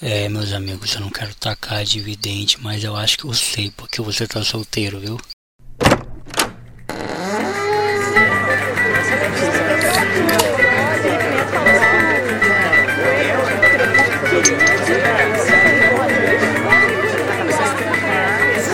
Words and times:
É, 0.00 0.28
meus 0.28 0.52
amigos, 0.52 0.94
eu 0.94 1.00
não 1.00 1.10
quero 1.10 1.34
tacar 1.34 1.82
de 1.82 1.98
vidente, 1.98 2.56
mas 2.62 2.84
eu 2.84 2.94
acho 2.94 3.18
que 3.18 3.24
eu 3.24 3.34
sei 3.34 3.72
porque 3.76 4.00
você 4.00 4.28
tá 4.28 4.44
solteiro, 4.44 5.00
viu? 5.00 5.18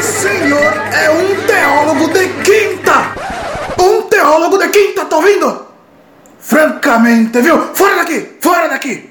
senhor 0.02 0.72
é 0.92 1.10
um 1.10 1.46
teólogo 1.46 2.08
de 2.12 2.28
quinta! 2.42 3.14
Um 3.82 4.02
teólogo 4.10 4.58
de 4.58 4.68
quinta, 4.68 5.06
tá 5.06 5.16
ouvindo? 5.16 5.66
Francamente, 6.38 7.40
viu? 7.40 7.74
Fora 7.74 7.96
daqui! 7.96 8.36
Fora 8.40 8.68
daqui! 8.68 9.10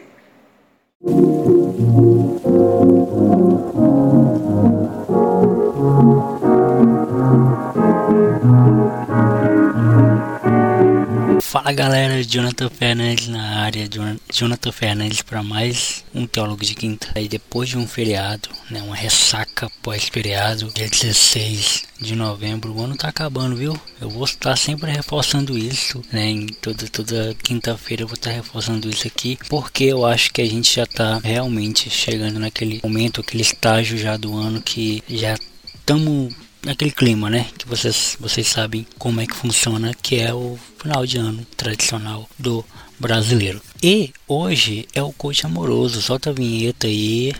Fala 11.53 11.71
galera, 11.71 12.23
Jonathan 12.23 12.67
Fernandes 12.67 13.27
na 13.27 13.59
área, 13.59 13.88
Jonathan 14.34 14.71
Fernandes 14.71 15.21
para 15.21 15.44
mais 15.44 16.03
um 16.11 16.25
Teólogo 16.25 16.66
de 16.66 16.73
Quinta. 16.73 17.09
Aí 17.13 17.27
depois 17.27 17.70
de 17.70 17.77
um 17.77 17.88
feriado, 17.88 18.49
né, 18.71 18.81
uma 18.81 18.95
ressaca 18.95 19.70
pós-feriado, 19.84 20.71
dia 20.73 20.89
16 20.89 21.84
de 22.02 22.16
novembro, 22.16 22.73
o 22.73 22.84
ano 22.84 22.97
tá 22.97 23.08
acabando, 23.08 23.55
viu? 23.55 23.80
Eu 24.02 24.09
vou 24.09 24.25
estar 24.25 24.55
sempre 24.55 24.89
reforçando 24.89 25.55
isso, 25.55 26.02
né, 26.11 26.27
em 26.27 26.47
toda, 26.47 26.88
toda 26.88 27.35
quinta-feira 27.44 28.02
eu 28.02 28.08
vou 28.08 28.16
estar 28.16 28.31
reforçando 28.31 28.89
isso 28.89 29.05
aqui, 29.05 29.38
porque 29.47 29.83
eu 29.83 30.08
acho 30.08 30.33
que 30.33 30.41
a 30.41 30.47
gente 30.47 30.77
já 30.77 30.88
tá 30.88 31.20
realmente 31.23 31.88
chegando 31.88 32.39
naquele 32.39 32.80
momento, 32.81 33.22
aquele 33.22 33.44
estágio 33.44 33.95
já 33.95 34.17
do 34.17 34.35
ano 34.35 34.59
que 34.59 35.03
já 35.08 35.38
estamos 35.75 36.33
naquele 36.64 36.92
clima, 36.92 37.30
né? 37.30 37.47
Que 37.58 37.67
vocês, 37.67 38.17
vocês 38.19 38.47
sabem 38.47 38.86
como 38.97 39.22
é 39.22 39.28
que 39.28 39.36
funciona, 39.36 39.94
que 39.94 40.19
é 40.19 40.33
o 40.33 40.58
final 40.81 41.06
de 41.06 41.17
ano 41.17 41.45
tradicional 41.56 42.28
do 42.38 42.66
brasileiro. 43.00 43.61
E 43.81 44.11
hoje 44.28 44.88
é 44.94 45.02
o 45.02 45.11
coach 45.11 45.45
amoroso. 45.45 46.02
Solta 46.02 46.30
a 46.30 46.34
vinheta 46.34 46.88
aí. 46.88 47.34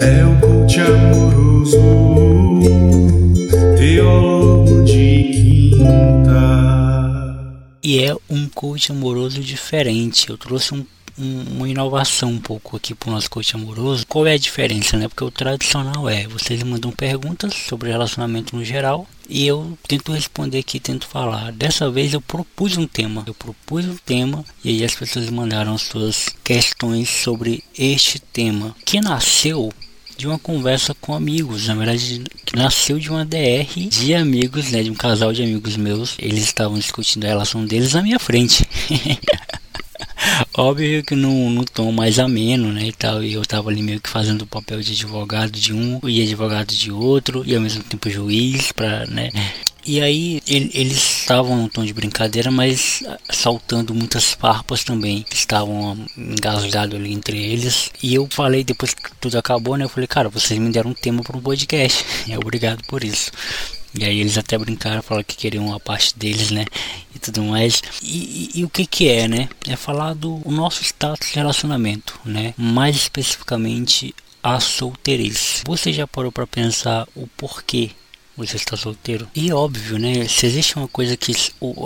É 0.00 0.24
o 0.24 0.40
coach 0.40 0.80
amoroso, 0.80 1.78
teólogo 3.78 4.84
de 4.84 5.30
quinta. 5.78 6.34
E 7.82 8.02
é 8.02 8.14
um 8.28 8.48
coach 8.48 8.90
amoroso 8.90 9.40
diferente. 9.40 10.30
Eu 10.30 10.38
trouxe 10.38 10.74
um 10.74 10.84
um, 11.18 11.42
uma 11.56 11.68
inovação 11.68 12.30
um 12.30 12.38
pouco 12.38 12.76
aqui 12.76 12.94
para 12.94 13.10
o 13.10 13.12
nosso 13.12 13.30
coach 13.30 13.54
amoroso. 13.54 14.06
Qual 14.06 14.26
é 14.26 14.32
a 14.32 14.38
diferença, 14.38 14.96
né? 14.96 15.08
Porque 15.08 15.24
o 15.24 15.30
tradicional 15.30 16.08
é 16.08 16.26
vocês 16.26 16.62
mandam 16.62 16.90
perguntas 16.90 17.54
sobre 17.54 17.90
relacionamento 17.90 18.56
no 18.56 18.64
geral 18.64 19.06
e 19.28 19.46
eu 19.46 19.78
tento 19.88 20.12
responder 20.12 20.58
aqui, 20.58 20.78
tento 20.78 21.06
falar. 21.06 21.52
Dessa 21.52 21.90
vez 21.90 22.12
eu 22.12 22.20
propus 22.20 22.76
um 22.76 22.86
tema. 22.86 23.24
Eu 23.26 23.34
propus 23.34 23.84
um 23.86 23.96
tema 23.96 24.44
e 24.64 24.70
aí 24.70 24.84
as 24.84 24.94
pessoas 24.94 25.30
mandaram 25.30 25.76
suas 25.78 26.28
questões 26.42 27.08
sobre 27.08 27.62
este 27.76 28.18
tema 28.18 28.74
que 28.84 29.00
nasceu 29.00 29.72
de 30.16 30.26
uma 30.28 30.38
conversa 30.38 30.94
com 30.94 31.12
amigos, 31.12 31.66
na 31.66 31.74
verdade 31.74 32.22
nasceu 32.54 33.00
de 33.00 33.10
uma 33.10 33.24
DR 33.24 33.66
de 33.90 34.14
amigos, 34.14 34.70
né, 34.70 34.80
de 34.80 34.88
um 34.88 34.94
casal 34.94 35.32
de 35.32 35.42
amigos 35.42 35.76
meus. 35.76 36.14
Eles 36.18 36.44
estavam 36.44 36.78
discutindo 36.78 37.24
a 37.24 37.28
relação 37.28 37.64
deles 37.64 37.94
na 37.94 38.02
minha 38.02 38.18
frente. 38.18 38.64
Óbvio 40.56 41.02
que 41.04 41.14
num, 41.14 41.50
num 41.50 41.64
tom 41.64 41.92
mais 41.92 42.18
ameno, 42.18 42.72
né, 42.72 42.86
e 42.86 42.92
tal, 42.92 43.22
e 43.22 43.34
eu 43.34 43.42
tava 43.44 43.70
ali 43.70 43.82
meio 43.82 44.00
que 44.00 44.08
fazendo 44.08 44.42
o 44.42 44.46
papel 44.46 44.80
de 44.80 44.92
advogado 44.92 45.52
de 45.52 45.72
um 45.72 46.00
e 46.04 46.22
advogado 46.22 46.68
de 46.68 46.90
outro, 46.90 47.42
e 47.46 47.54
ao 47.54 47.60
mesmo 47.60 47.82
tempo 47.82 48.08
juiz, 48.08 48.72
pra, 48.72 49.06
né, 49.06 49.30
e 49.86 50.00
aí 50.00 50.40
ele, 50.48 50.70
eles 50.72 51.20
estavam 51.20 51.56
num 51.56 51.68
tom 51.68 51.84
de 51.84 51.92
brincadeira, 51.92 52.50
mas 52.50 53.02
saltando 53.28 53.94
muitas 53.94 54.32
farpas 54.32 54.82
também, 54.82 55.22
que 55.22 55.36
estavam 55.36 55.98
engasgados 56.16 56.98
ali 56.98 57.12
entre 57.12 57.38
eles. 57.38 57.90
E 58.02 58.14
eu 58.14 58.26
falei, 58.30 58.64
depois 58.64 58.94
que 58.94 59.14
tudo 59.20 59.36
acabou, 59.36 59.76
né? 59.76 59.84
Eu 59.84 59.88
falei, 59.90 60.06
cara, 60.06 60.30
vocês 60.30 60.58
me 60.58 60.72
deram 60.72 60.92
um 60.92 60.94
tema 60.94 61.22
para 61.22 61.36
um 61.36 61.40
podcast. 61.40 62.02
É, 62.30 62.36
obrigado 62.40 62.82
por 62.86 63.04
isso. 63.04 63.30
E 63.98 64.04
aí 64.04 64.20
eles 64.20 64.36
até 64.36 64.58
brincaram, 64.58 65.02
falaram 65.02 65.24
que 65.24 65.36
queriam 65.36 65.72
a 65.72 65.78
parte 65.78 66.18
deles, 66.18 66.50
né? 66.50 66.64
E 67.14 67.18
tudo 67.18 67.42
mais. 67.42 67.80
E, 68.02 68.50
e, 68.54 68.60
e, 68.60 68.64
o 68.64 68.68
que 68.68 68.86
que 68.86 69.08
é, 69.08 69.28
né? 69.28 69.48
É 69.68 69.76
falar 69.76 70.14
do 70.14 70.40
nosso 70.46 70.82
status 70.82 71.28
de 71.28 71.34
relacionamento, 71.36 72.18
né? 72.24 72.54
Mais 72.56 72.96
especificamente 72.96 74.14
a 74.42 74.58
solteirice. 74.58 75.62
Você 75.66 75.92
já 75.92 76.06
parou 76.06 76.32
para 76.32 76.46
pensar 76.46 77.06
o 77.14 77.26
porquê 77.36 77.90
você 78.36 78.56
está 78.56 78.76
solteiro? 78.76 79.28
E 79.34 79.52
óbvio, 79.52 79.98
né? 79.98 80.26
Se 80.28 80.46
existe 80.46 80.76
uma 80.76 80.88
coisa 80.88 81.16
que 81.16 81.32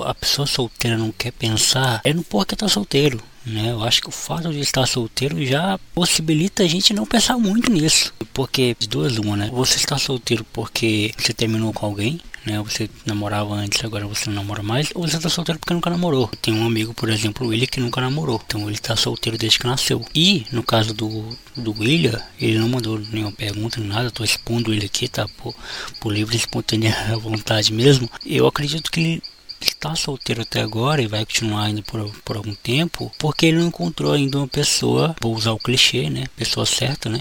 a 0.05 0.15
pessoa 0.15 0.47
solteira 0.47 0.97
não 0.97 1.13
quer 1.13 1.33
pensar, 1.33 2.01
é 2.05 2.13
no 2.13 2.25
porquê 2.25 2.57
tá 2.57 2.69
solteiro. 2.69 3.23
Né? 3.45 3.71
Eu 3.71 3.83
acho 3.83 4.03
que 4.03 4.09
o 4.09 4.13
fato 4.13 4.51
de 4.51 4.61
estar 4.61 4.87
solteiro 4.87 5.45
já 5.45 5.79
possibilita 5.95 6.63
a 6.63 6.67
gente 6.67 6.93
não 6.93 7.07
pensar 7.07 7.39
muito 7.39 7.71
nisso. 7.71 8.13
Porque, 8.35 8.77
de 8.79 8.87
duas 8.87 9.17
uma, 9.17 9.37
né? 9.37 9.51
Você 9.53 9.77
está 9.77 9.97
solteiro 9.97 10.45
porque 10.53 11.13
você 11.19 11.33
terminou 11.33 11.73
com 11.73 11.87
alguém, 11.87 12.21
né? 12.49 12.61
Você 12.63 12.89
namorava 13.05 13.55
antes, 13.55 13.85
agora 13.85 14.07
você 14.07 14.29
não 14.29 14.37
namora 14.37 14.63
mais, 14.63 14.91
ou 14.95 15.07
você 15.07 15.17
está 15.17 15.29
solteiro 15.29 15.59
porque 15.59 15.75
nunca 15.75 15.91
namorou. 15.91 16.29
Tem 16.41 16.55
um 16.55 16.67
amigo, 16.67 16.95
por 16.95 17.11
exemplo, 17.11 17.47
o 17.47 17.51
William, 17.51 17.67
que 17.67 17.81
nunca 17.81 18.01
namorou. 18.01 18.41
Então 18.47 18.63
ele 18.63 18.77
está 18.77 18.97
solteiro 18.97 19.39
desde 19.39 19.59
que 19.59 19.67
nasceu. 19.67 20.05
E 20.15 20.47
no 20.51 20.63
caso 20.63 20.95
do, 20.95 21.37
do 21.55 21.73
William, 21.79 22.21
ele 22.41 22.59
não 22.59 22.69
mandou 22.69 22.99
nenhuma 22.99 23.33
pergunta, 23.33 23.81
nada. 23.81 24.09
Estou 24.09 24.25
expondo 24.25 24.73
ele 24.73 24.87
aqui, 24.87 25.09
tá? 25.09 25.29
Por, 25.37 25.55
por 26.01 26.13
livre 26.13 26.35
e 26.35 26.39
espontânea 26.39 26.95
vontade 27.21 27.73
mesmo. 27.73 28.09
Eu 28.25 28.47
acredito 28.47 28.91
que 28.91 29.01
ele 29.01 29.23
está 29.61 29.95
solteiro 29.95 30.43
até 30.43 30.61
agora 30.61 31.03
e 31.03 31.07
vai 31.07 31.25
continuar 31.25 31.65
ainda 31.65 31.83
por, 31.83 32.11
por 32.25 32.37
algum 32.37 32.55
tempo, 32.55 33.13
porque 33.19 33.47
ele 33.47 33.59
não 33.59 33.67
encontrou 33.67 34.13
ainda 34.13 34.39
uma 34.39 34.49
pessoa, 34.49 35.15
vou 35.21 35.35
usar 35.35 35.53
o 35.53 35.59
clichê, 35.59 36.09
né? 36.09 36.27
Pessoa 36.37 36.65
certa, 36.65 37.09
né? 37.09 37.21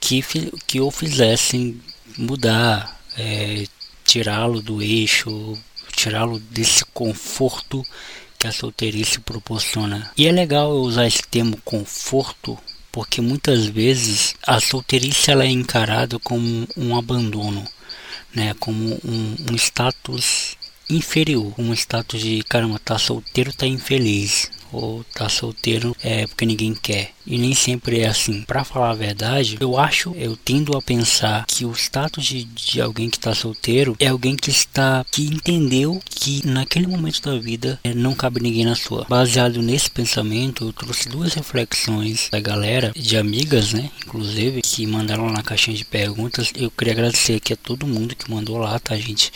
Que, 0.00 0.22
que 0.66 0.80
o 0.80 0.90
fizessem 0.90 1.80
mudar, 2.16 3.00
é, 3.16 3.64
tirá-lo 4.14 4.62
do 4.62 4.80
eixo, 4.80 5.58
tirá-lo 5.96 6.38
desse 6.38 6.84
conforto 6.94 7.84
que 8.38 8.46
a 8.46 8.52
solteirice 8.52 9.18
proporciona. 9.18 10.12
E 10.16 10.28
é 10.28 10.30
legal 10.30 10.70
eu 10.70 10.82
usar 10.82 11.04
esse 11.04 11.22
termo 11.24 11.56
conforto 11.64 12.56
porque 12.92 13.20
muitas 13.20 13.66
vezes 13.66 14.36
a 14.46 14.60
solteirice 14.60 15.32
ela 15.32 15.42
é 15.42 15.48
encarada 15.48 16.16
como 16.20 16.68
um 16.76 16.96
abandono, 16.96 17.66
né, 18.32 18.54
como 18.60 19.00
um, 19.04 19.36
um 19.50 19.56
status 19.56 20.56
inferior, 20.88 21.52
um 21.58 21.72
status 21.74 22.20
de 22.20 22.40
caramba, 22.44 22.78
tá 22.78 22.96
solteiro, 22.96 23.52
tá 23.52 23.66
infeliz, 23.66 24.48
ou 24.74 25.04
tá 25.14 25.28
solteiro 25.28 25.96
é 26.02 26.26
porque 26.26 26.46
ninguém 26.46 26.74
quer. 26.74 27.12
E 27.26 27.38
nem 27.38 27.54
sempre 27.54 28.00
é 28.00 28.08
assim. 28.08 28.42
Para 28.42 28.64
falar 28.64 28.90
a 28.90 28.94
verdade, 28.94 29.56
eu 29.60 29.78
acho, 29.78 30.14
eu 30.16 30.36
tendo 30.36 30.76
a 30.76 30.82
pensar 30.82 31.46
que 31.46 31.64
o 31.64 31.72
status 31.72 32.24
de, 32.24 32.44
de 32.44 32.80
alguém 32.80 33.08
que 33.08 33.18
tá 33.18 33.34
solteiro 33.34 33.96
é 33.98 34.08
alguém 34.08 34.36
que 34.36 34.50
está 34.50 35.04
que 35.10 35.26
entendeu 35.26 36.00
que 36.04 36.46
naquele 36.46 36.86
momento 36.86 37.22
da 37.22 37.38
vida 37.38 37.80
é, 37.82 37.94
não 37.94 38.14
cabe 38.14 38.40
ninguém 38.40 38.64
na 38.64 38.74
sua. 38.74 39.06
Baseado 39.08 39.62
nesse 39.62 39.90
pensamento, 39.90 40.64
eu 40.64 40.72
trouxe 40.72 41.08
duas 41.08 41.32
reflexões 41.32 42.28
da 42.30 42.40
galera, 42.40 42.92
de 42.94 43.16
amigas, 43.16 43.72
né, 43.72 43.90
inclusive, 44.04 44.60
que 44.60 44.86
mandaram 44.86 45.30
na 45.30 45.42
caixinha 45.42 45.76
de 45.76 45.84
perguntas. 45.84 46.52
Eu 46.54 46.70
queria 46.70 46.92
agradecer 46.92 47.36
aqui 47.36 47.52
a 47.52 47.56
todo 47.56 47.86
mundo 47.86 48.14
que 48.14 48.30
mandou 48.30 48.58
lá, 48.58 48.78
tá, 48.78 48.96
gente? 48.96 49.32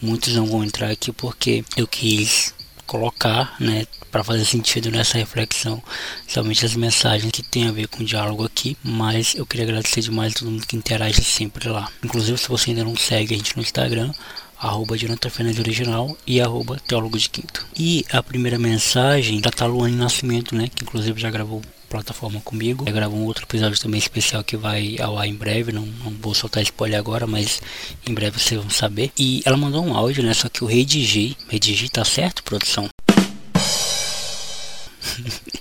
Muitos 0.00 0.34
não 0.34 0.46
vão 0.46 0.62
entrar 0.62 0.90
aqui 0.90 1.12
porque 1.12 1.64
eu 1.76 1.86
quis 1.86 2.54
colocar, 2.86 3.56
né, 3.60 3.86
para 4.10 4.24
fazer 4.24 4.44
sentido 4.44 4.90
nessa 4.90 5.18
reflexão, 5.18 5.82
somente 6.28 6.64
as 6.64 6.74
mensagens 6.74 7.32
que 7.32 7.42
tem 7.42 7.68
a 7.68 7.72
ver 7.72 7.88
com 7.88 8.02
o 8.02 8.06
diálogo 8.06 8.44
aqui, 8.44 8.76
mas 8.82 9.34
eu 9.34 9.44
queria 9.44 9.66
agradecer 9.66 10.00
demais 10.00 10.32
a 10.32 10.38
todo 10.38 10.50
mundo 10.50 10.66
que 10.66 10.76
interage 10.76 11.22
sempre 11.24 11.68
lá. 11.68 11.88
Inclusive, 12.02 12.38
se 12.38 12.48
você 12.48 12.70
ainda 12.70 12.84
não 12.84 12.96
segue 12.96 13.34
a 13.34 13.36
gente 13.36 13.56
no 13.56 13.62
Instagram, 13.62 14.12
arroba 14.58 14.96
Jonathan 14.96 15.30
Original 15.58 16.16
e 16.26 16.40
arroba 16.40 16.80
Teólogo 16.86 17.18
de 17.18 17.28
Quinto. 17.28 17.66
E 17.76 18.04
a 18.10 18.22
primeira 18.22 18.58
mensagem 18.58 19.40
da 19.40 19.50
Taluane 19.50 19.96
Nascimento, 19.96 20.54
né, 20.54 20.68
que 20.74 20.84
inclusive 20.84 21.20
já 21.20 21.30
gravou 21.30 21.60
plataforma 21.88 22.40
comigo. 22.40 22.84
Eu 22.86 22.92
gravo 22.92 23.16
um 23.16 23.24
outro 23.24 23.44
episódio 23.44 23.80
também 23.80 23.98
especial 23.98 24.42
que 24.42 24.56
vai 24.56 24.96
ao 25.00 25.18
ar 25.18 25.26
em 25.26 25.34
breve. 25.34 25.72
Não, 25.72 25.86
não 25.86 26.12
vou 26.12 26.34
soltar 26.34 26.62
spoiler 26.62 26.98
agora, 26.98 27.26
mas 27.26 27.60
em 28.06 28.14
breve 28.14 28.38
vocês 28.38 28.60
vão 28.60 28.70
saber. 28.70 29.12
E 29.18 29.42
ela 29.44 29.56
mandou 29.56 29.84
um 29.84 29.94
áudio, 29.94 30.22
né? 30.22 30.34
Só 30.34 30.48
que 30.48 30.64
o 30.64 30.66
redigi. 30.66 31.36
Redigi 31.48 31.88
tá 31.88 32.04
certo, 32.04 32.42
produção? 32.42 32.88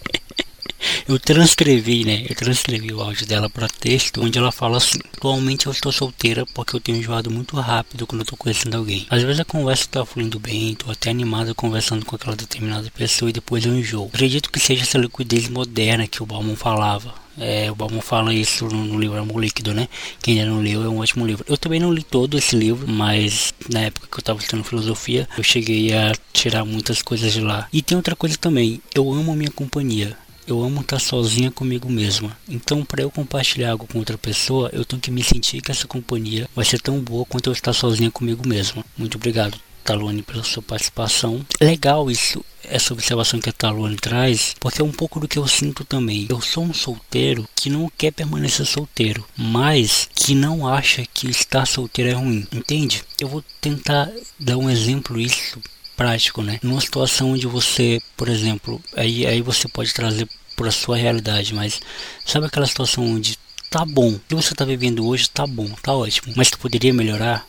eu 1.07 1.19
transcrevi, 1.19 2.05
né? 2.05 2.25
Eu 2.29 2.35
transcrevi 2.35 2.93
o 2.93 3.01
áudio 3.01 3.25
dela 3.25 3.49
para 3.49 3.67
texto, 3.67 4.21
onde 4.21 4.37
ela 4.37 4.51
fala 4.51 4.77
assim: 4.77 4.99
Atualmente 5.15 5.67
eu 5.67 5.71
estou 5.71 5.91
solteira 5.91 6.45
porque 6.53 6.75
eu 6.75 6.79
tenho 6.79 6.97
enjoado 6.97 7.29
muito 7.29 7.55
rápido 7.57 8.07
quando 8.07 8.21
eu 8.21 8.25
tô 8.25 8.37
conhecendo 8.37 8.77
alguém. 8.77 9.05
Às 9.09 9.23
vezes 9.23 9.39
a 9.39 9.45
conversa 9.45 9.87
tá 9.89 10.05
fluindo 10.05 10.39
bem, 10.39 10.75
tô 10.75 10.91
até 10.91 11.09
animado 11.09 11.53
conversando 11.55 12.05
com 12.05 12.15
aquela 12.15 12.35
determinada 12.35 12.89
pessoa 12.91 13.29
e 13.29 13.33
depois 13.33 13.65
eu 13.65 13.75
enjoo. 13.75 14.09
Acredito 14.13 14.51
que 14.51 14.59
seja 14.59 14.83
essa 14.83 14.97
liquidez 14.97 15.49
moderna 15.49 16.07
que 16.07 16.21
o 16.21 16.25
Bauman 16.25 16.55
falava 16.55 17.13
É, 17.37 17.71
o 17.71 17.75
Bauman 17.75 18.01
fala 18.01 18.33
isso 18.33 18.67
no, 18.67 18.99
livro 18.99 19.17
Amor 19.17 19.41
Líquido, 19.41 19.73
né? 19.73 19.87
Quem 20.21 20.39
ainda 20.39 20.51
não 20.51 20.61
leu 20.61 20.83
é 20.83 20.89
um 20.89 20.99
ótimo 20.99 21.25
livro. 21.25 21.43
Eu 21.47 21.57
também 21.57 21.79
não 21.79 21.91
li 21.91 22.03
todo 22.03 22.37
esse 22.37 22.55
livro, 22.55 22.87
mas 22.87 23.53
na 23.69 23.81
época 23.81 24.07
que 24.07 24.15
eu 24.15 24.19
estava 24.19 24.39
estudando 24.39 24.65
filosofia, 24.65 25.27
eu 25.37 25.43
cheguei 25.43 25.93
a 25.93 26.13
tirar 26.31 26.63
muitas 26.63 27.01
coisas 27.01 27.33
de 27.33 27.41
lá. 27.41 27.67
E 27.73 27.81
tem 27.81 27.97
outra 27.97 28.15
coisa 28.15 28.37
também, 28.37 28.81
eu 28.93 29.11
amo 29.11 29.31
a 29.31 29.35
minha 29.35 29.51
companhia. 29.51 30.15
Eu 30.45 30.61
amo 30.63 30.81
estar 30.81 30.99
sozinha 30.99 31.49
comigo 31.49 31.89
mesma. 31.89 32.37
Então, 32.47 32.83
para 32.83 33.01
eu 33.01 33.09
compartilhar 33.09 33.71
algo 33.71 33.87
com 33.87 33.99
outra 33.99 34.17
pessoa, 34.17 34.69
eu 34.73 34.83
tenho 34.83 35.01
que 35.01 35.11
me 35.11 35.23
sentir 35.23 35.61
que 35.61 35.71
essa 35.71 35.87
companhia 35.87 36.49
vai 36.55 36.65
ser 36.65 36.81
tão 36.81 36.99
boa 36.99 37.25
quanto 37.25 37.47
eu 37.49 37.53
estar 37.53 37.73
sozinha 37.73 38.11
comigo 38.11 38.47
mesma. 38.47 38.83
Muito 38.97 39.15
obrigado. 39.15 39.57
Talone 39.83 40.21
pela 40.21 40.43
sua 40.43 40.63
participação. 40.63 41.45
Legal 41.59 42.09
isso, 42.09 42.43
essa 42.63 42.93
observação 42.93 43.39
que 43.39 43.49
a 43.49 43.53
Talone 43.53 43.97
traz, 43.97 44.55
porque 44.59 44.81
é 44.81 44.85
um 44.85 44.91
pouco 44.91 45.19
do 45.19 45.27
que 45.27 45.37
eu 45.37 45.47
sinto 45.47 45.83
também. 45.83 46.25
Eu 46.29 46.41
sou 46.41 46.63
um 46.63 46.73
solteiro 46.73 47.47
que 47.55 47.69
não 47.69 47.91
quer 47.97 48.11
permanecer 48.11 48.65
solteiro, 48.65 49.25
mas 49.35 50.09
que 50.15 50.33
não 50.33 50.67
acha 50.67 51.05
que 51.13 51.29
estar 51.29 51.65
solteiro 51.65 52.11
é 52.11 52.13
ruim, 52.13 52.47
entende? 52.51 53.03
Eu 53.19 53.27
vou 53.27 53.43
tentar 53.59 54.09
dar 54.39 54.57
um 54.57 54.69
exemplo 54.69 55.19
isso 55.19 55.59
prático, 55.95 56.41
né? 56.41 56.59
Numa 56.61 56.81
situação 56.81 57.31
onde 57.31 57.47
você, 57.47 58.01
por 58.17 58.27
exemplo, 58.27 58.81
aí, 58.95 59.25
aí 59.25 59.41
você 59.41 59.67
pode 59.67 59.93
trazer 59.93 60.27
para 60.55 60.71
sua 60.71 60.97
realidade, 60.97 61.53
mas 61.53 61.81
sabe 62.25 62.45
aquela 62.45 62.67
situação 62.67 63.05
onde 63.05 63.37
tá 63.69 63.83
bom, 63.85 64.09
o 64.09 64.19
que 64.19 64.35
você 64.35 64.53
está 64.53 64.63
vivendo 64.63 65.07
hoje 65.07 65.29
tá 65.29 65.47
bom, 65.47 65.67
tá 65.81 65.93
ótimo, 65.93 66.33
mas 66.35 66.51
tu 66.51 66.59
poderia 66.59 66.93
melhorar? 66.93 67.45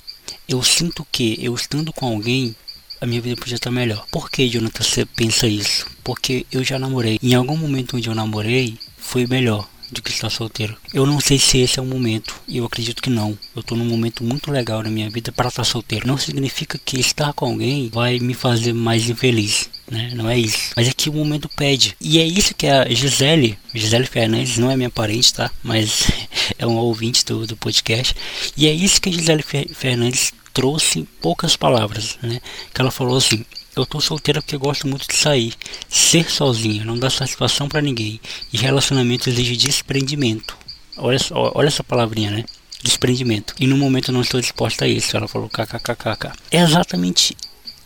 Eu 0.49 0.63
sinto 0.63 1.07
que 1.13 1.39
eu 1.43 1.55
estando 1.55 1.93
com 1.93 2.07
alguém, 2.07 2.57
a 3.01 3.07
minha 3.07 3.21
vida 3.21 3.37
podia 3.37 3.57
estar 3.57 3.71
melhor. 3.71 4.07
Por 4.11 4.31
que, 4.31 4.49
Jonathan, 4.49 4.83
você 4.83 5.05
pensa 5.05 5.47
isso? 5.47 5.87
Porque 6.03 6.47
eu 6.51 6.65
já 6.65 6.79
namorei. 6.79 7.19
Em 7.23 7.35
algum 7.35 7.57
momento 7.57 7.97
onde 7.97 8.09
eu 8.09 8.15
namorei, 8.15 8.79
foi 8.97 9.27
melhor 9.27 9.69
de 9.95 10.03
que 10.03 10.11
estar 10.11 10.29
solteiro. 10.29 10.77
Eu 10.93 11.07
não 11.07 11.21
sei 11.21 11.39
se 11.39 11.59
esse 11.59 11.79
é 11.79 11.83
o 11.83 11.87
momento, 11.87 12.35
e 12.47 12.59
eu 12.59 12.65
acredito 12.65 13.03
que 13.03 13.09
não. 13.09 13.39
Eu 13.55 13.61
estou 13.61 13.79
num 13.79 13.85
momento 13.85 14.23
muito 14.23 14.51
legal 14.51 14.83
na 14.83 14.91
minha 14.91 15.09
vida 15.09 15.33
para 15.33 15.49
estar 15.49 15.65
solteiro. 15.65 16.07
Não 16.07 16.19
significa 16.19 16.79
que 16.85 17.01
estar 17.01 17.33
com 17.33 17.47
alguém 17.47 17.89
vai 17.89 18.19
me 18.19 18.35
fazer 18.35 18.73
mais 18.73 19.09
infeliz. 19.09 19.71
Né? 19.91 20.13
Não 20.15 20.29
é 20.29 20.39
isso. 20.39 20.73
Mas 20.77 20.89
é 20.89 20.93
que 20.93 21.09
o 21.09 21.13
momento 21.13 21.49
pede. 21.49 21.97
E 22.01 22.19
é 22.19 22.25
isso 22.25 22.55
que 22.55 22.67
a 22.67 22.89
Gisele, 22.89 23.59
Gisele 23.75 24.07
Fernandes, 24.07 24.59
não 24.59 24.71
é 24.71 24.77
minha 24.77 24.91
parente, 24.91 25.33
tá? 25.33 25.51
Mas 25.63 26.11
é 26.59 26.67
um 26.67 26.77
ouvinte 26.77 27.25
do, 27.25 27.47
do 27.47 27.57
podcast. 27.57 28.15
E 28.57 28.67
é 28.67 28.73
isso 28.73 29.01
que 29.01 29.09
a 29.09 29.13
Gisele 29.13 29.45
Fernandes 29.73 30.33
trouxe 30.53 31.01
em 31.01 31.05
poucas 31.05 31.57
palavras, 31.57 32.17
né? 32.23 32.41
Que 32.73 32.81
ela 32.81 32.91
falou 32.91 33.17
assim: 33.17 33.45
eu 33.77 33.87
tô 33.87 34.01
solteira 34.01 34.41
porque 34.41 34.57
gosto 34.57 34.87
muito 34.87 35.07
de 35.09 35.17
sair. 35.17 35.55
Ser 35.89 36.31
sozinha 36.31 36.85
não 36.85 36.99
dá 36.99 37.11
satisfação 37.11 37.69
para 37.69 37.81
ninguém. 37.81 38.21
E 38.53 38.57
relacionamento 38.57 39.29
exige 39.29 39.57
desprendimento. 39.57 40.57
Olha, 40.97 41.19
olha 41.33 41.69
essa 41.69 41.83
palavrinha, 41.83 42.31
né? 42.31 42.45
Desprendimento. 42.83 43.55
E 43.59 43.67
no 43.67 43.77
momento 43.77 44.11
eu 44.11 44.15
não 44.15 44.21
estou 44.21 44.41
disposta 44.41 44.85
a 44.85 44.89
isso. 44.89 45.17
Ela 45.17 45.29
falou 45.29 45.49
kkkk. 45.49 46.33
É 46.51 46.61
exatamente 46.61 47.37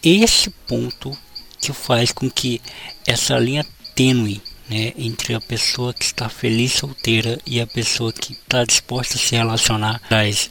esse 0.03 0.51
ponto 0.51 1.17
que 1.61 1.73
faz 1.73 2.13
com 2.13 2.31
que 2.31 2.61
essa 3.07 3.39
linha 3.39 3.67
tênue 3.95 4.41
né, 4.69 4.93
entre 4.97 5.35
a 5.35 5.41
pessoa 5.41 5.95
que 5.95 6.05
está 6.05 6.29
feliz 6.29 6.73
solteira 6.73 7.41
e 7.47 7.61
a 7.61 7.67
pessoa 7.67 8.13
que 8.13 8.33
está 8.33 8.65
disposta 8.65 9.17
a 9.17 9.19
se 9.19 9.35
relacionar 9.35 10.01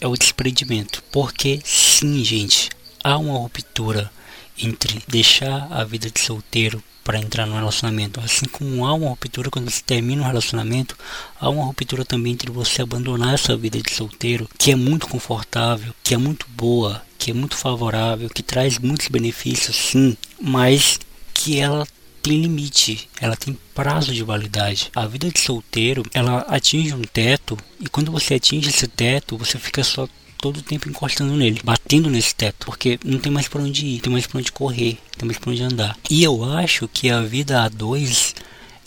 é 0.02 0.08
o 0.08 0.18
desprendimento. 0.18 1.04
Porque 1.12 1.62
sim, 1.64 2.24
gente, 2.24 2.70
há 3.04 3.18
uma 3.18 3.38
ruptura 3.38 4.12
entre 4.60 5.02
deixar 5.08 5.68
a 5.72 5.84
vida 5.84 6.10
de 6.10 6.20
solteiro 6.20 6.84
para 7.04 7.20
entrar 7.20 7.46
no 7.46 7.56
relacionamento. 7.56 8.20
Assim 8.20 8.46
como 8.46 8.86
há 8.86 8.94
uma 8.94 9.10
ruptura 9.10 9.50
quando 9.50 9.70
você 9.70 9.82
termina 9.82 10.24
um 10.24 10.26
relacionamento, 10.26 10.98
há 11.40 11.50
uma 11.50 11.64
ruptura 11.64 12.04
também 12.04 12.34
entre 12.34 12.52
você 12.52 12.82
abandonar 12.82 13.34
essa 13.34 13.56
vida 13.56 13.82
de 13.82 13.90
solteiro, 13.90 14.50
que 14.58 14.72
é 14.72 14.76
muito 14.76 15.08
confortável, 15.08 15.94
que 16.04 16.14
é 16.14 16.18
muito 16.18 16.46
boa, 16.50 17.02
que 17.18 17.32
é 17.32 17.34
muito 17.34 17.56
favorável, 17.56 18.30
que 18.30 18.44
traz 18.44 18.78
muitos 18.78 19.08
benefícios, 19.08 19.78
sim, 19.78 20.18
mas 20.42 21.00
que 21.34 21.60
ela 21.60 21.88
tem 22.22 22.42
limite, 22.42 23.10
ela 23.22 23.38
tem 23.38 23.58
prazo 23.74 24.14
de 24.14 24.22
validade. 24.22 24.92
A 24.94 25.08
vida 25.08 25.32
de 25.32 25.40
solteiro, 25.40 26.04
ela 26.14 26.40
atinge 26.50 26.94
um 26.94 27.04
teto 27.04 27.58
e 27.80 27.88
quando 27.88 28.12
você 28.12 28.34
atinge 28.34 28.68
esse 28.68 28.86
teto, 28.86 29.38
você 29.38 29.58
fica 29.58 29.82
só 29.82 30.10
todo 30.38 30.58
o 30.58 30.64
tempo 30.64 30.90
encostando 30.90 31.36
nele, 31.36 31.62
batendo 31.64 32.10
nesse 32.10 32.36
teto, 32.36 32.66
porque 32.66 33.00
não 33.04 33.20
tem 33.20 33.32
mais 33.32 33.48
para 33.48 33.62
onde 33.62 33.86
ir, 33.86 34.02
tem 34.02 34.12
mais 34.12 34.28
para 34.28 34.40
onde 34.40 34.52
correr, 34.52 34.98
tem 35.18 35.26
mais 35.26 35.38
para 35.38 35.52
onde 35.52 35.64
andar. 35.64 35.98
E 36.10 36.24
eu 36.24 36.44
acho 36.44 36.88
que 36.88 37.10
a 37.10 37.22
vida 37.22 37.64
a 37.64 37.70
dois 37.70 38.36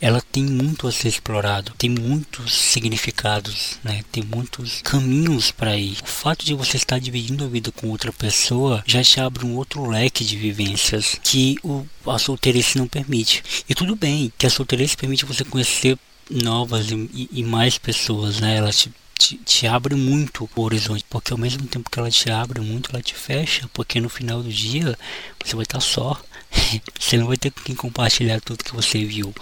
ela 0.00 0.22
tem 0.32 0.42
muito 0.42 0.88
a 0.88 0.92
ser 0.92 1.08
explorado, 1.08 1.74
tem 1.76 1.90
muitos 1.90 2.54
significados, 2.54 3.78
né? 3.84 4.02
Tem 4.10 4.22
muitos 4.22 4.80
caminhos 4.82 5.50
para 5.50 5.76
ir. 5.76 5.98
O 6.02 6.06
fato 6.06 6.44
de 6.44 6.54
você 6.54 6.78
estar 6.78 6.98
dividindo 6.98 7.44
a 7.44 7.48
vida 7.48 7.70
com 7.70 7.88
outra 7.88 8.10
pessoa 8.10 8.82
já 8.86 9.04
te 9.04 9.20
abre 9.20 9.44
um 9.44 9.56
outro 9.56 9.86
leque 9.86 10.24
de 10.24 10.36
vivências 10.36 11.20
que 11.22 11.56
o, 11.62 11.84
a 12.06 12.18
solteirice 12.18 12.78
não 12.78 12.88
permite. 12.88 13.42
E 13.68 13.74
tudo 13.74 13.94
bem 13.94 14.32
que 14.38 14.46
a 14.46 14.50
solteirice 14.50 14.96
permite 14.96 15.26
você 15.26 15.44
conhecer 15.44 15.98
novas 16.30 16.90
e, 16.90 17.28
e 17.30 17.42
mais 17.42 17.76
pessoas, 17.76 18.40
né? 18.40 18.56
Ela 18.56 18.72
te 18.72 18.90
te, 19.20 19.36
te, 19.36 19.66
abre 19.66 19.94
muito 19.94 20.48
o 20.56 20.62
horizonte, 20.62 21.04
porque 21.10 21.32
ao 21.32 21.38
mesmo 21.38 21.66
tempo 21.66 21.90
que 21.90 21.98
ela 21.98 22.10
te 22.10 22.30
abre 22.30 22.60
muito, 22.60 22.90
ela 22.90 23.02
te 23.02 23.14
fecha, 23.14 23.68
porque 23.74 24.00
no 24.00 24.08
final 24.08 24.42
do 24.42 24.50
dia 24.50 24.98
você 25.44 25.54
vai 25.54 25.64
estar 25.64 25.80
só. 25.80 26.20
você 26.98 27.18
não 27.18 27.26
vai 27.26 27.36
ter 27.36 27.50
com 27.50 27.60
quem 27.60 27.74
compartilhar 27.74 28.40
tudo 28.40 28.64
que 28.64 28.74
você 28.74 29.04
viu 29.04 29.32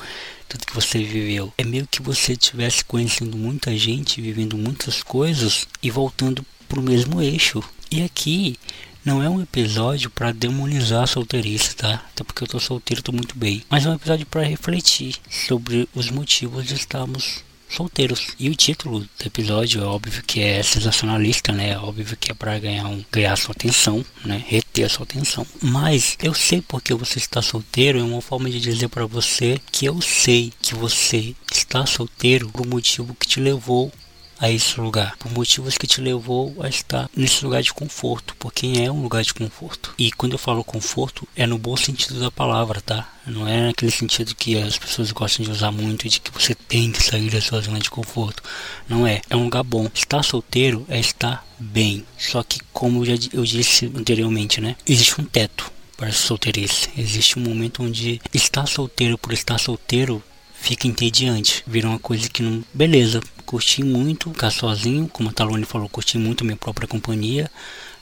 tudo 0.49 0.65
que 0.65 0.75
você 0.75 1.05
viveu. 1.05 1.53
É 1.59 1.65
meio 1.65 1.87
que 1.87 2.01
você 2.01 2.33
estivesse 2.33 2.83
conhecendo 2.83 3.37
muita 3.37 3.77
gente, 3.77 4.23
vivendo 4.23 4.57
muitas 4.57 5.03
coisas 5.03 5.69
e 5.83 5.91
voltando 5.91 6.43
para 6.67 6.81
o 6.81 6.83
mesmo 6.83 7.21
eixo. 7.21 7.63
E 7.91 8.03
aqui 8.03 8.59
não 9.05 9.23
é 9.23 9.29
um 9.29 9.43
episódio 9.43 10.11
para 10.11 10.33
demonizar 10.33 11.03
a 11.03 11.07
solteirice, 11.07 11.77
tá? 11.77 12.03
Até 12.13 12.25
porque 12.25 12.45
eu 12.45 12.49
tô 12.49 12.59
solteiro, 12.59 13.03
tô 13.03 13.13
muito 13.13 13.37
bem. 13.37 13.63
Mas 13.69 13.85
é 13.85 13.91
um 13.91 13.95
episódio 13.95 14.25
para 14.25 14.43
refletir 14.43 15.17
sobre 15.31 15.87
os 15.95 16.11
motivos 16.11 16.67
de 16.67 16.75
estarmos 16.75 17.45
solteiros. 17.69 18.29
E 18.38 18.49
o 18.49 18.55
título 18.55 19.00
do 19.00 19.26
episódio 19.26 19.82
é 19.82 19.85
óbvio 19.85 20.23
que 20.26 20.41
é 20.41 20.62
sensacionalista, 20.62 21.53
né? 21.53 21.70
É 21.70 21.79
óbvio 21.79 22.17
que 22.17 22.31
é 22.31 22.35
para 22.35 22.59
ganhar, 22.59 22.87
um, 22.87 23.05
ganhar 23.11 23.37
sua 23.37 23.53
atenção, 23.53 24.05
né? 24.25 24.43
Reter 24.47 24.87
a 24.87 24.88
sua 24.88 25.05
atenção. 25.05 25.47
Mas 25.62 26.17
eu 26.23 26.35
sei 26.35 26.62
porque 26.62 26.94
você 26.94 27.19
está 27.19 27.43
solteiro 27.43 27.99
é 27.99 28.03
uma 28.03 28.20
forma 28.20 28.50
de 28.50 28.61
dizer 28.61 28.88
para 28.88 29.06
você 29.06 29.61
que 29.70 29.87
eu 29.87 30.00
sei 30.00 30.53
que 30.61 30.75
você 30.75 31.35
está 31.53 31.87
solteiro 31.87 32.49
por 32.50 32.67
um 32.67 32.70
motivo 32.70 33.15
que 33.15 33.26
te 33.26 33.41
levou 33.41 33.93
a 34.40 34.50
esse 34.50 34.81
lugar, 34.81 35.17
por 35.19 35.32
motivos 35.32 35.77
que 35.77 35.86
te 35.86 36.01
levou 36.01 36.55
a 36.60 36.69
estar 36.69 37.10
nesse 37.17 37.44
lugar 37.44 37.63
de 37.63 37.72
conforto, 37.72 38.36
porque 38.39 38.72
é 38.79 38.91
um 38.91 39.03
lugar 39.03 39.22
de 39.22 39.34
conforto. 39.34 39.94
E 39.98 40.13
quando 40.13 40.32
eu 40.32 40.39
falo 40.39 40.63
conforto, 40.65 41.27
é 41.36 41.46
no 41.46 41.58
bom 41.58 41.77
sentido 41.77 42.20
da 42.20 42.31
palavra, 42.31 42.81
tá? 42.81 43.08
Não 43.27 43.46
é 43.46 43.67
naquele 43.67 43.91
sentido 43.91 44.34
que 44.34 44.56
as 44.56 44.79
pessoas 44.79 45.13
gostam 45.13 45.44
de 45.44 45.51
usar 45.51 45.70
muito, 45.70 46.08
de 46.08 46.20
que 46.20 46.31
você 46.31 46.55
tem 46.55 46.91
que 46.93 47.03
sair 47.03 47.31
da 47.31 47.41
sua 47.41 47.60
zona 47.60 47.79
de 47.79 47.91
conforto. 47.91 48.43
Não 48.89 49.06
é. 49.06 49.20
É 49.29 49.36
um 49.36 49.44
lugar 49.44 49.63
bom. 49.63 49.91
Estar 49.94 50.22
solteiro 50.22 50.86
é 50.89 50.98
estar 50.98 51.46
bem. 51.58 52.05
Só 52.17 52.43
que, 52.43 52.60
como 52.72 53.01
eu 53.01 53.17
já 53.17 53.29
eu 53.32 53.44
disse 53.44 53.86
anteriormente, 53.94 54.60
né? 54.60 54.77
Existe 54.86 55.20
um 55.20 55.24
teto 55.24 55.70
para 55.98 56.13
solteirice. 56.13 56.89
Existe 56.96 57.39
um 57.39 57.43
momento 57.43 57.82
onde 57.82 58.20
estar 58.32 58.67
solteiro 58.67 59.19
por 59.19 59.32
estar 59.32 59.58
solteiro 59.58 60.22
fica 60.60 60.86
entediante. 60.86 61.62
Vira 61.67 61.88
uma 61.88 61.98
coisa 61.98 62.29
que 62.29 62.43
não. 62.43 62.62
Beleza, 62.74 63.22
curti 63.46 63.82
muito 63.82 64.31
ficar 64.31 64.50
sozinho, 64.50 65.08
como 65.08 65.31
a 65.31 65.32
Talone 65.32 65.65
falou, 65.65 65.88
curti 65.88 66.19
muito 66.19 66.44
minha 66.44 66.56
própria 66.56 66.88
companhia. 66.88 67.50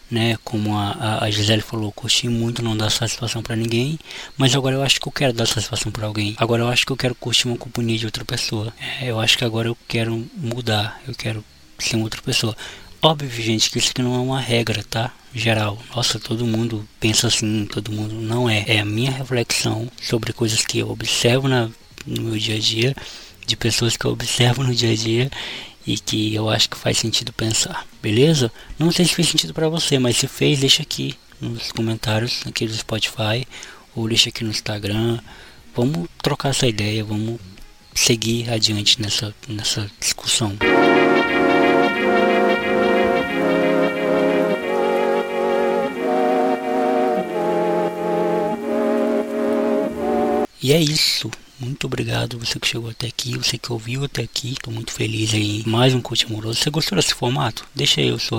Né, 0.09 0.39
como 0.45 0.77
a, 0.79 1.25
a 1.25 1.31
Gisele 1.33 1.63
falou, 1.63 1.91
curti 1.91 2.29
muito 2.29 2.63
não 2.63 2.77
dar 2.77 2.91
satisfação 2.91 3.43
para 3.43 3.57
ninguém, 3.57 3.99
mas 4.39 4.55
agora 4.55 4.77
eu 4.77 4.83
acho 4.85 5.01
que 5.01 5.09
eu 5.09 5.11
quero 5.11 5.33
dar 5.33 5.47
satisfação 5.47 5.91
para 5.91 6.07
alguém. 6.07 6.37
Agora 6.39 6.63
eu 6.63 6.69
acho 6.69 6.87
que 6.87 6.93
eu 6.93 6.97
quero 6.97 7.13
curtir 7.17 7.49
uma 7.49 7.57
companhia 7.57 7.99
de 7.99 8.07
outra 8.07 8.25
pessoa. 8.25 8.73
É, 8.79 9.11
eu 9.11 9.19
acho 9.19 9.37
que 9.37 9.45
agora 9.45 9.67
eu 9.67 9.77
quero 9.89 10.25
mudar, 10.37 11.03
eu 11.09 11.13
quero 11.13 11.45
ser 11.77 11.97
outra 11.97 12.23
pessoa. 12.23 12.57
Óbvio, 13.03 13.29
gente, 13.31 13.69
que 13.69 13.79
isso 13.79 13.91
aqui 13.91 14.01
não 14.01 14.15
é 14.15 14.19
uma 14.19 14.41
regra, 14.41 14.85
tá? 14.89 15.13
Geral. 15.35 15.77
Nossa, 15.95 16.21
todo 16.21 16.47
mundo 16.47 16.89
pensa 17.01 17.27
assim, 17.27 17.67
todo 17.67 17.91
mundo 17.91 18.15
não 18.15 18.49
é. 18.49 18.65
É 18.69 18.79
a 18.79 18.85
minha 18.85 19.11
reflexão 19.11 19.91
sobre 20.01 20.33
coisas 20.33 20.65
que 20.65 20.79
eu 20.79 20.89
observo 20.89 21.49
na 21.49 21.69
no 22.07 22.23
meu 22.23 22.39
dia 22.39 22.57
a 22.57 22.59
dia, 22.59 22.95
de 23.47 23.57
pessoas 23.57 23.97
que 23.97 24.05
eu 24.05 24.13
observo 24.13 24.63
no 24.63 24.75
dia 24.75 24.93
a 24.93 24.95
dia 24.95 25.31
e 25.87 25.99
que 25.99 26.35
eu 26.35 26.49
acho 26.49 26.69
que 26.69 26.77
faz 26.77 26.99
sentido 26.99 27.33
pensar, 27.33 27.87
beleza? 28.03 28.51
Não 28.79 28.91
sei 28.91 29.05
se 29.05 29.15
fez 29.15 29.29
sentido 29.29 29.55
para 29.55 29.69
você, 29.69 29.99
mas 29.99 30.17
se 30.17 30.27
fez, 30.27 30.61
deixa 30.61 30.83
aqui 30.83 31.15
nos 31.41 31.71
comentários 31.71 32.43
aqui 32.47 32.67
do 32.67 32.75
Spotify 32.75 33.47
ou 33.95 34.09
deixa 34.09 34.29
aqui 34.29 34.43
no 34.43 34.51
Instagram. 34.51 35.19
Vamos 35.75 36.09
trocar 36.23 36.51
essa 36.51 36.67
ideia, 36.67 37.05
vamos 37.05 37.39
seguir 37.95 38.51
adiante 38.51 39.01
nessa, 39.01 39.35
nessa 39.49 39.91
discussão. 40.01 40.57
E 50.63 50.73
é 50.73 50.81
isso 50.81 51.31
Muito 51.59 51.87
obrigado 51.87 52.39
você 52.39 52.61
que 52.61 52.69
chegou 52.69 52.91
até 52.91 53.07
aqui, 53.07 53.39
você 53.39 53.57
que 53.57 53.73
ouviu 53.73 54.05
até 54.05 54.23
aqui. 54.23 54.53
Estou 54.53 54.73
muito 54.73 54.93
feliz 54.93 55.33
aí. 55.33 55.63
Mais 55.67 55.95
um 55.95 56.03
coach 56.03 56.27
amoroso. 56.27 56.61
Você 56.61 56.69
gostou 56.69 56.97
desse 56.97 57.15
formato? 57.15 57.67
Deixa 57.75 58.03
aí 58.03 58.13
o 58.13 58.19
seu, 58.19 58.39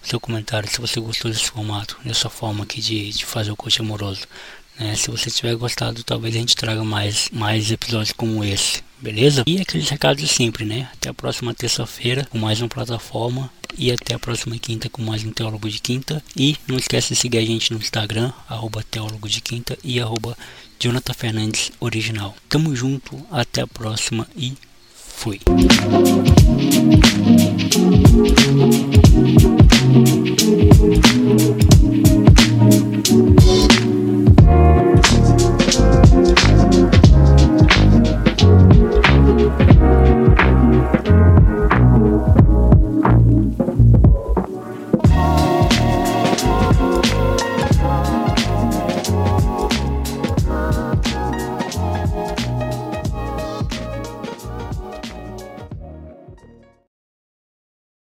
seu 0.00 0.20
comentário 0.20 0.70
se 0.70 0.80
você 0.80 1.00
gostou 1.00 1.32
desse 1.32 1.50
formato, 1.50 1.98
dessa 2.04 2.30
forma 2.30 2.62
aqui 2.62 2.80
de, 2.80 3.10
de 3.10 3.24
fazer 3.24 3.50
o 3.50 3.56
coach 3.56 3.80
amoroso. 3.80 4.20
Né? 4.78 4.94
Se 4.94 5.10
você 5.10 5.30
tiver 5.32 5.56
gostado, 5.56 6.04
talvez 6.04 6.36
a 6.36 6.38
gente 6.38 6.54
traga 6.54 6.84
mais, 6.84 7.28
mais 7.32 7.72
episódios 7.72 8.12
como 8.12 8.44
esse, 8.44 8.84
beleza? 9.04 9.44
E 9.46 9.60
aqueles 9.60 9.90
recados 9.90 10.30
sempre, 10.30 10.64
né? 10.64 10.88
Até 10.94 11.10
a 11.10 11.14
próxima 11.14 11.52
terça-feira 11.52 12.26
com 12.30 12.38
mais 12.38 12.62
uma 12.62 12.70
plataforma 12.70 13.50
e 13.76 13.92
até 13.92 14.14
a 14.14 14.18
próxima 14.18 14.56
quinta 14.56 14.88
com 14.88 15.02
mais 15.02 15.22
um 15.22 15.30
Teólogo 15.30 15.68
de 15.68 15.78
Quinta. 15.78 16.24
E 16.34 16.56
não 16.66 16.78
esquece 16.78 17.12
de 17.12 17.16
seguir 17.16 17.36
a 17.36 17.44
gente 17.44 17.70
no 17.70 17.78
Instagram, 17.78 18.32
arroba 18.48 18.82
Teólogo 18.90 19.28
de 19.28 19.42
Quinta 19.42 19.76
e 19.84 20.00
arroba 20.00 20.34
Jonathan 20.80 21.12
Fernandes 21.12 21.70
Original. 21.78 22.34
Tamo 22.48 22.74
junto, 22.74 23.20
até 23.30 23.60
a 23.60 23.66
próxima 23.66 24.26
e 24.34 24.54
fui. 24.94 25.38